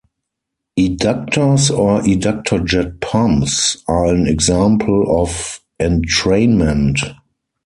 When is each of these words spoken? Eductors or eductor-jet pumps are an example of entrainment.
Eductors 0.79 1.69
or 1.69 2.01
eductor-jet 2.07 3.01
pumps 3.01 3.77
are 3.87 4.07
an 4.07 4.25
example 4.25 5.21
of 5.21 5.61
entrainment. 5.79 6.99